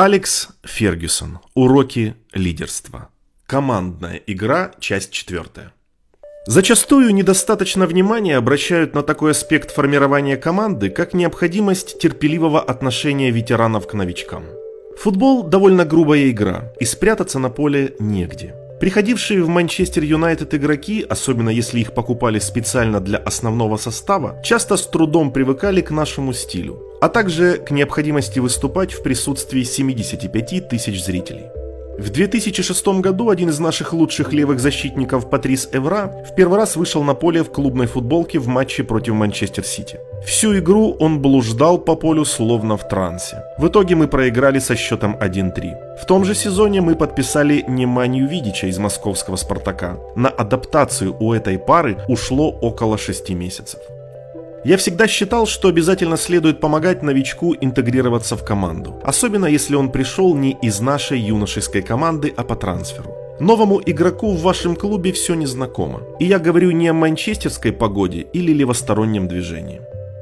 Алекс 0.00 0.50
Фергюсон. 0.62 1.40
Уроки 1.54 2.14
лидерства. 2.32 3.08
Командная 3.48 4.22
игра. 4.28 4.70
Часть 4.78 5.10
четвертая. 5.10 5.72
Зачастую 6.46 7.12
недостаточно 7.12 7.84
внимания 7.84 8.36
обращают 8.36 8.94
на 8.94 9.02
такой 9.02 9.32
аспект 9.32 9.72
формирования 9.72 10.36
команды, 10.36 10.90
как 10.90 11.14
необходимость 11.14 11.98
терпеливого 11.98 12.60
отношения 12.60 13.32
ветеранов 13.32 13.88
к 13.88 13.94
новичкам. 13.94 14.44
Футбол– 14.96 15.42
довольно 15.48 15.84
грубая 15.84 16.30
игра, 16.30 16.72
и 16.78 16.84
спрятаться 16.84 17.40
на 17.40 17.50
поле 17.50 17.96
негде. 17.98 18.54
Приходившие 18.80 19.42
в 19.42 19.48
Манчестер 19.48 20.04
Юнайтед 20.04 20.54
игроки, 20.54 21.04
особенно 21.08 21.50
если 21.50 21.80
их 21.80 21.92
покупали 21.92 22.38
специально 22.38 23.00
для 23.00 23.18
основного 23.18 23.76
состава, 23.76 24.40
часто 24.44 24.76
с 24.76 24.86
трудом 24.86 25.32
привыкали 25.32 25.80
к 25.80 25.90
нашему 25.90 26.32
стилю, 26.32 26.80
а 27.00 27.08
также 27.08 27.58
к 27.58 27.72
необходимости 27.72 28.38
выступать 28.38 28.92
в 28.92 29.02
присутствии 29.02 29.64
75 29.64 30.68
тысяч 30.68 31.04
зрителей. 31.04 31.46
В 31.98 32.10
2006 32.10 32.86
году 33.00 33.28
один 33.28 33.48
из 33.48 33.58
наших 33.58 33.92
лучших 33.92 34.32
левых 34.32 34.60
защитников 34.60 35.28
Патрис 35.28 35.68
Эвра 35.72 36.24
в 36.30 36.34
первый 36.36 36.56
раз 36.56 36.76
вышел 36.76 37.02
на 37.02 37.14
поле 37.14 37.42
в 37.42 37.50
клубной 37.50 37.86
футболке 37.86 38.38
в 38.38 38.46
матче 38.46 38.84
против 38.84 39.14
Манчестер 39.14 39.64
Сити. 39.64 39.98
Всю 40.24 40.56
игру 40.58 40.96
он 41.00 41.20
блуждал 41.20 41.76
по 41.78 41.96
полю 41.96 42.24
словно 42.24 42.76
в 42.76 42.88
трансе. 42.88 43.42
В 43.58 43.66
итоге 43.66 43.96
мы 43.96 44.06
проиграли 44.06 44.60
со 44.60 44.76
счетом 44.76 45.16
1-3. 45.20 45.98
В 46.00 46.06
том 46.06 46.24
же 46.24 46.36
сезоне 46.36 46.80
мы 46.82 46.94
подписали 46.94 47.64
Неманию 47.66 48.28
Видича 48.28 48.68
из 48.68 48.78
московского 48.78 49.34
«Спартака». 49.34 49.98
На 50.14 50.28
адаптацию 50.28 51.16
у 51.18 51.32
этой 51.32 51.58
пары 51.58 51.96
ушло 52.06 52.50
около 52.50 52.96
6 52.96 53.30
месяцев. 53.30 53.80
Я 54.68 54.76
всегда 54.76 55.08
считал, 55.08 55.46
что 55.46 55.68
обязательно 55.68 56.18
следует 56.18 56.60
помогать 56.60 57.02
новичку 57.02 57.56
интегрироваться 57.58 58.36
в 58.36 58.44
команду, 58.44 59.00
особенно 59.02 59.46
если 59.46 59.76
он 59.76 59.90
пришел 59.90 60.34
не 60.34 60.58
из 60.60 60.78
нашей 60.80 61.18
юношеской 61.18 61.80
команды, 61.80 62.34
а 62.36 62.44
по 62.44 62.54
трансферу. 62.54 63.16
Новому 63.40 63.80
игроку 63.86 64.34
в 64.34 64.42
вашем 64.42 64.76
клубе 64.76 65.12
все 65.12 65.32
незнакомо. 65.32 66.02
И 66.18 66.26
я 66.26 66.38
говорю 66.38 66.70
не 66.72 66.88
о 66.88 66.92
манчестерской 66.92 67.72
погоде 67.72 68.26
или 68.34 68.52
левостороннем 68.52 69.26
движении. 69.26 69.80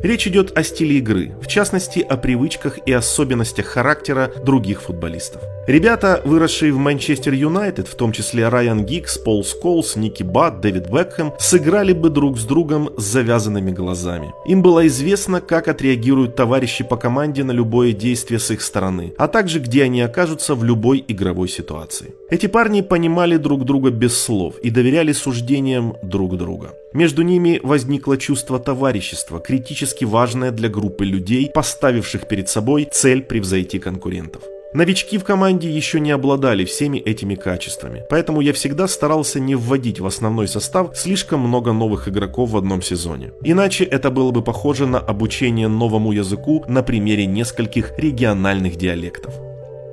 Речь 0.00 0.28
идет 0.28 0.56
о 0.56 0.62
стиле 0.62 0.98
игры, 0.98 1.32
в 1.42 1.48
частности 1.48 1.98
о 1.98 2.16
привычках 2.16 2.78
и 2.86 2.92
особенностях 2.92 3.66
характера 3.66 4.30
других 4.44 4.80
футболистов. 4.82 5.42
Ребята, 5.66 6.22
выросшие 6.24 6.72
в 6.72 6.78
Манчестер 6.78 7.32
Юнайтед, 7.34 7.88
в 7.88 7.96
том 7.96 8.12
числе 8.12 8.48
Райан 8.48 8.84
Гикс, 8.86 9.18
Пол 9.18 9.42
Сколс, 9.42 9.96
Ники 9.96 10.22
Бат, 10.22 10.60
Дэвид 10.60 10.88
Бекхэм, 10.88 11.32
сыграли 11.40 11.92
бы 11.92 12.10
друг 12.10 12.38
с 12.38 12.44
другом 12.44 12.90
с 12.96 13.02
завязанными 13.02 13.72
глазами. 13.72 14.32
Им 14.46 14.62
было 14.62 14.86
известно, 14.86 15.40
как 15.40 15.66
отреагируют 15.66 16.36
товарищи 16.36 16.84
по 16.84 16.96
команде 16.96 17.42
на 17.42 17.50
любое 17.50 17.92
действие 17.92 18.38
с 18.38 18.52
их 18.52 18.62
стороны, 18.62 19.14
а 19.18 19.26
также 19.26 19.58
где 19.58 19.82
они 19.82 20.00
окажутся 20.00 20.54
в 20.54 20.62
любой 20.62 21.04
игровой 21.08 21.48
ситуации. 21.48 22.14
Эти 22.30 22.46
парни 22.46 22.82
понимали 22.82 23.36
друг 23.36 23.64
друга 23.64 23.90
без 23.90 24.16
слов 24.16 24.54
и 24.62 24.70
доверяли 24.70 25.12
суждениям 25.12 25.96
друг 26.02 26.36
друга. 26.36 26.72
Между 26.94 27.22
ними 27.22 27.60
возникло 27.62 28.16
чувство 28.16 28.58
товарищества, 28.58 29.40
критически 29.40 30.06
важное 30.06 30.50
для 30.50 30.70
группы 30.70 31.04
людей, 31.04 31.50
поставивших 31.52 32.26
перед 32.28 32.48
собой 32.48 32.88
цель 32.90 33.22
превзойти 33.22 33.78
конкурентов. 33.78 34.42
Новички 34.74 35.18
в 35.18 35.24
команде 35.24 35.70
еще 35.70 36.00
не 36.00 36.10
обладали 36.10 36.64
всеми 36.64 36.98
этими 36.98 37.34
качествами, 37.34 38.04
поэтому 38.10 38.42
я 38.42 38.52
всегда 38.52 38.86
старался 38.86 39.40
не 39.40 39.54
вводить 39.54 40.00
в 40.00 40.06
основной 40.06 40.46
состав 40.46 40.96
слишком 40.96 41.40
много 41.40 41.72
новых 41.72 42.08
игроков 42.08 42.50
в 42.50 42.56
одном 42.56 42.82
сезоне. 42.82 43.32
Иначе 43.44 43.84
это 43.84 44.10
было 44.10 44.30
бы 44.30 44.42
похоже 44.42 44.86
на 44.86 44.98
обучение 44.98 45.68
новому 45.68 46.12
языку 46.12 46.64
на 46.68 46.82
примере 46.82 47.26
нескольких 47.26 47.98
региональных 47.98 48.76
диалектов. 48.76 49.34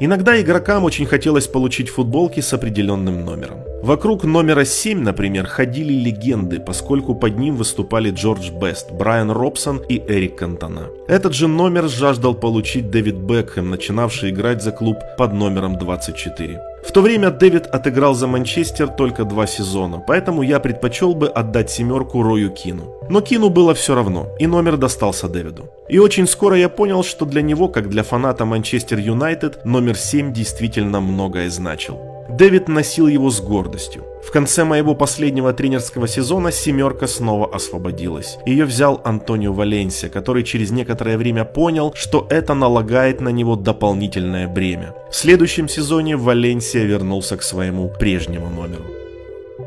Иногда 0.00 0.40
игрокам 0.40 0.84
очень 0.84 1.06
хотелось 1.06 1.46
получить 1.46 1.88
футболки 1.88 2.40
с 2.40 2.52
определенным 2.52 3.24
номером. 3.24 3.60
Вокруг 3.86 4.24
номера 4.24 4.64
7, 4.64 5.00
например, 5.00 5.46
ходили 5.46 5.92
легенды, 5.92 6.58
поскольку 6.58 7.14
под 7.14 7.38
ним 7.38 7.54
выступали 7.54 8.10
Джордж 8.10 8.50
Бест, 8.50 8.90
Брайан 8.90 9.30
Робсон 9.30 9.80
и 9.88 10.02
Эрик 10.08 10.34
Кантона. 10.34 10.88
Этот 11.06 11.34
же 11.34 11.46
номер 11.46 11.88
жаждал 11.88 12.34
получить 12.34 12.90
Дэвид 12.90 13.14
Бекхэм, 13.14 13.70
начинавший 13.70 14.30
играть 14.30 14.60
за 14.60 14.72
клуб 14.72 14.96
под 15.16 15.34
номером 15.34 15.78
24. 15.78 16.60
В 16.84 16.90
то 16.90 17.00
время 17.00 17.30
Дэвид 17.30 17.66
отыграл 17.66 18.14
за 18.14 18.26
Манчестер 18.26 18.88
только 18.88 19.24
два 19.24 19.46
сезона, 19.46 20.02
поэтому 20.04 20.42
я 20.42 20.58
предпочел 20.58 21.14
бы 21.14 21.28
отдать 21.28 21.70
семерку 21.70 22.24
Рою 22.24 22.50
Кину. 22.50 22.92
Но 23.08 23.20
Кину 23.20 23.50
было 23.50 23.72
все 23.72 23.94
равно, 23.94 24.26
и 24.40 24.48
номер 24.48 24.78
достался 24.78 25.28
Дэвиду. 25.28 25.70
И 25.88 26.00
очень 26.00 26.26
скоро 26.26 26.56
я 26.56 26.68
понял, 26.68 27.04
что 27.04 27.24
для 27.24 27.40
него, 27.40 27.68
как 27.68 27.88
для 27.88 28.02
фаната 28.02 28.44
Манчестер 28.44 28.98
Юнайтед, 28.98 29.64
номер 29.64 29.96
7 29.96 30.32
действительно 30.32 31.00
многое 31.00 31.50
значил. 31.50 32.15
Дэвид 32.36 32.68
носил 32.68 33.06
его 33.06 33.30
с 33.30 33.40
гордостью. 33.40 34.04
В 34.22 34.30
конце 34.30 34.64
моего 34.64 34.94
последнего 34.94 35.54
тренерского 35.54 36.06
сезона 36.06 36.52
«семерка» 36.52 37.06
снова 37.06 37.54
освободилась. 37.54 38.36
Ее 38.44 38.66
взял 38.66 39.00
Антонио 39.04 39.54
Валенсия, 39.54 40.10
который 40.10 40.44
через 40.44 40.70
некоторое 40.70 41.16
время 41.16 41.46
понял, 41.46 41.94
что 41.94 42.26
это 42.28 42.52
налагает 42.52 43.22
на 43.22 43.30
него 43.30 43.56
дополнительное 43.56 44.48
бремя. 44.48 44.94
В 45.10 45.16
следующем 45.16 45.66
сезоне 45.66 46.18
Валенсия 46.18 46.84
вернулся 46.84 47.38
к 47.38 47.42
своему 47.42 47.88
прежнему 47.88 48.50
номеру. 48.50 48.84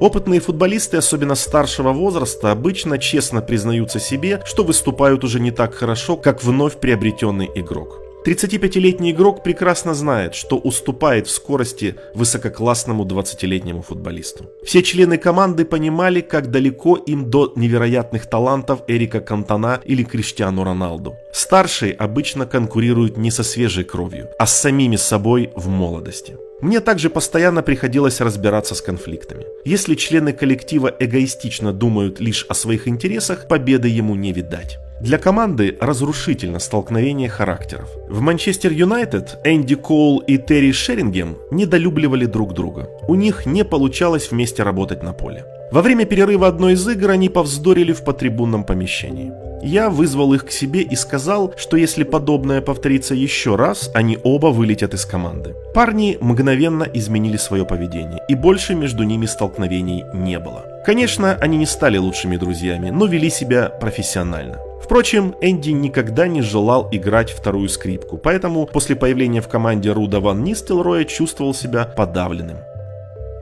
Опытные 0.00 0.40
футболисты, 0.40 0.96
особенно 0.96 1.34
старшего 1.34 1.92
возраста, 1.92 2.50
обычно 2.50 2.96
честно 2.96 3.42
признаются 3.42 4.00
себе, 4.00 4.40
что 4.46 4.64
выступают 4.64 5.22
уже 5.22 5.38
не 5.38 5.50
так 5.50 5.74
хорошо, 5.74 6.16
как 6.16 6.42
вновь 6.42 6.78
приобретенный 6.80 7.50
игрок. 7.54 8.03
35-летний 8.24 9.10
игрок 9.10 9.42
прекрасно 9.42 9.92
знает, 9.92 10.34
что 10.34 10.56
уступает 10.56 11.26
в 11.26 11.30
скорости 11.30 11.96
высококлассному 12.14 13.04
20-летнему 13.04 13.82
футболисту. 13.82 14.50
Все 14.64 14.82
члены 14.82 15.18
команды 15.18 15.66
понимали, 15.66 16.22
как 16.22 16.50
далеко 16.50 16.96
им 16.96 17.28
до 17.30 17.52
невероятных 17.54 18.26
талантов 18.26 18.80
Эрика 18.88 19.20
Кантона 19.20 19.80
или 19.84 20.04
Криштиану 20.04 20.64
Роналду. 20.64 21.16
Старшие 21.34 21.92
обычно 21.92 22.46
конкурируют 22.46 23.18
не 23.18 23.30
со 23.30 23.42
свежей 23.42 23.84
кровью, 23.84 24.28
а 24.38 24.46
с 24.46 24.58
самими 24.58 24.96
собой 24.96 25.50
в 25.54 25.68
молодости. 25.68 26.36
Мне 26.62 26.80
также 26.80 27.10
постоянно 27.10 27.62
приходилось 27.62 28.22
разбираться 28.22 28.74
с 28.74 28.80
конфликтами. 28.80 29.44
Если 29.66 29.96
члены 29.96 30.32
коллектива 30.32 30.90
эгоистично 30.98 31.74
думают 31.74 32.20
лишь 32.20 32.46
о 32.48 32.54
своих 32.54 32.88
интересах, 32.88 33.48
победы 33.48 33.88
ему 33.88 34.14
не 34.14 34.32
видать. 34.32 34.78
Для 35.04 35.18
команды 35.18 35.76
разрушительно 35.82 36.58
столкновение 36.58 37.28
характеров. 37.28 37.90
В 38.08 38.22
Манчестер 38.22 38.72
Юнайтед 38.72 39.38
Энди 39.44 39.74
Коул 39.74 40.20
и 40.20 40.38
Терри 40.38 40.72
Шерингем 40.72 41.36
недолюбливали 41.50 42.24
друг 42.24 42.54
друга. 42.54 42.88
У 43.06 43.14
них 43.14 43.44
не 43.44 43.66
получалось 43.66 44.30
вместе 44.30 44.62
работать 44.62 45.02
на 45.02 45.12
поле. 45.12 45.44
Во 45.70 45.82
время 45.82 46.06
перерыва 46.06 46.46
одной 46.46 46.72
из 46.72 46.88
игр 46.88 47.10
они 47.10 47.28
повздорили 47.28 47.92
в 47.92 48.02
потрибунном 48.02 48.64
помещении. 48.64 49.30
Я 49.62 49.90
вызвал 49.90 50.32
их 50.32 50.46
к 50.46 50.50
себе 50.50 50.80
и 50.80 50.96
сказал, 50.96 51.52
что 51.58 51.76
если 51.76 52.04
подобное 52.04 52.62
повторится 52.62 53.14
еще 53.14 53.56
раз, 53.56 53.90
они 53.92 54.16
оба 54.24 54.46
вылетят 54.46 54.94
из 54.94 55.04
команды. 55.04 55.54
Парни 55.74 56.16
мгновенно 56.18 56.84
изменили 56.94 57.36
свое 57.36 57.66
поведение, 57.66 58.22
и 58.28 58.34
больше 58.34 58.74
между 58.74 59.02
ними 59.02 59.26
столкновений 59.26 60.02
не 60.14 60.38
было. 60.38 60.64
Конечно, 60.86 61.34
они 61.34 61.58
не 61.58 61.66
стали 61.66 61.98
лучшими 61.98 62.38
друзьями, 62.38 62.88
но 62.88 63.04
вели 63.04 63.28
себя 63.28 63.68
профессионально. 63.68 64.60
Впрочем, 64.84 65.34
Энди 65.40 65.70
никогда 65.70 66.28
не 66.28 66.42
желал 66.42 66.88
играть 66.92 67.30
вторую 67.30 67.70
скрипку, 67.70 68.18
поэтому 68.18 68.66
после 68.66 68.94
появления 68.94 69.40
в 69.40 69.48
команде 69.48 69.90
Руда 69.90 70.20
Ван 70.20 70.44
Нистелроя 70.44 71.04
чувствовал 71.04 71.54
себя 71.54 71.86
подавленным. 71.86 72.58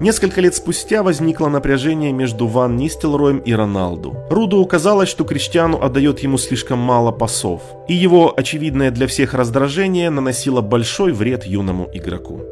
Несколько 0.00 0.42
лет 0.42 0.54
спустя 0.54 1.02
возникло 1.02 1.48
напряжение 1.48 2.12
между 2.12 2.46
Ван 2.46 2.76
Нистелроем 2.76 3.38
и 3.38 3.54
Роналду. 3.54 4.18
Руду 4.28 4.62
казалось, 4.66 5.08
что 5.08 5.24
Криштиану 5.24 5.80
отдает 5.80 6.20
ему 6.20 6.36
слишком 6.36 6.78
мало 6.78 7.10
пасов, 7.10 7.62
и 7.88 7.94
его 7.94 8.34
очевидное 8.36 8.90
для 8.90 9.06
всех 9.06 9.32
раздражение 9.32 10.10
наносило 10.10 10.60
большой 10.60 11.12
вред 11.12 11.46
юному 11.46 11.88
игроку. 11.94 12.42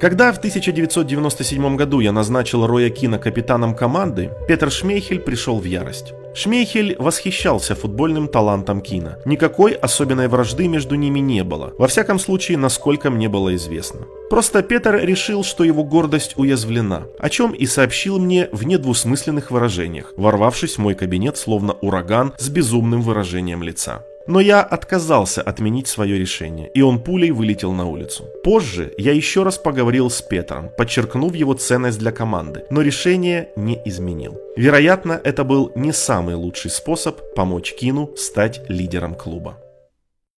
Когда 0.00 0.32
в 0.32 0.38
1997 0.38 1.76
году 1.76 2.00
я 2.00 2.10
назначил 2.10 2.66
Роя 2.66 2.90
Кина 2.90 3.18
капитаном 3.18 3.76
команды, 3.76 4.32
Петр 4.48 4.72
Шмейхель 4.72 5.20
пришел 5.20 5.60
в 5.60 5.64
ярость. 5.64 6.14
Шмейхель 6.34 6.96
восхищался 6.98 7.74
футбольным 7.76 8.26
талантом 8.26 8.80
Кина. 8.80 9.18
Никакой 9.24 9.72
особенной 9.72 10.26
вражды 10.26 10.66
между 10.66 10.96
ними 10.96 11.20
не 11.20 11.44
было. 11.44 11.72
Во 11.78 11.86
всяком 11.86 12.18
случае, 12.18 12.58
насколько 12.58 13.10
мне 13.10 13.28
было 13.28 13.54
известно. 13.54 14.00
Просто 14.30 14.62
Петр 14.62 14.96
решил, 14.96 15.44
что 15.44 15.62
его 15.62 15.84
гордость 15.84 16.34
уязвлена, 16.36 17.04
о 17.18 17.30
чем 17.30 17.52
и 17.52 17.66
сообщил 17.66 18.18
мне 18.18 18.48
в 18.50 18.66
недвусмысленных 18.66 19.52
выражениях, 19.52 20.12
ворвавшись 20.16 20.74
в 20.74 20.78
мой 20.78 20.94
кабинет 20.94 21.36
словно 21.36 21.74
ураган 21.74 22.34
с 22.38 22.48
безумным 22.48 23.00
выражением 23.00 23.62
лица. 23.62 24.04
Но 24.26 24.40
я 24.40 24.62
отказался 24.62 25.42
отменить 25.42 25.86
свое 25.86 26.18
решение, 26.18 26.68
и 26.68 26.82
он 26.82 27.00
пулей 27.00 27.30
вылетел 27.30 27.72
на 27.72 27.86
улицу. 27.86 28.24
Позже 28.42 28.92
я 28.96 29.12
еще 29.12 29.42
раз 29.42 29.58
поговорил 29.58 30.08
с 30.10 30.22
Петром, 30.22 30.70
подчеркнув 30.76 31.34
его 31.34 31.54
ценность 31.54 31.98
для 31.98 32.12
команды, 32.12 32.64
но 32.70 32.80
решение 32.80 33.48
не 33.56 33.80
изменил. 33.84 34.38
Вероятно, 34.56 35.20
это 35.24 35.44
был 35.44 35.72
не 35.74 35.92
самый 35.92 36.34
лучший 36.34 36.70
способ 36.70 37.34
помочь 37.34 37.74
Кину 37.74 38.10
стать 38.16 38.62
лидером 38.68 39.14
клуба. 39.14 39.58